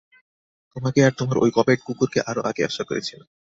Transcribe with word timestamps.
তোমাকে 0.75 0.99
আর 1.05 1.13
তোমার 1.17 1.37
ওই 1.37 1.49
গবেট 1.53 1.79
কুকুরকে 1.83 2.19
আরও 2.25 2.41
আগে 2.41 2.61
আশা 2.65 2.83
করেছিলাম। 2.83 3.27